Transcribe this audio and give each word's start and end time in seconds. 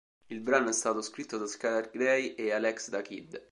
Il 0.29 0.39
brano 0.39 0.69
è 0.69 0.73
stato 0.73 0.99
scritto 1.03 1.37
da 1.37 1.45
Skylar 1.45 1.91
Grey 1.91 2.33
e 2.33 2.51
Alex 2.53 2.89
da 2.89 3.03
Kid. 3.03 3.39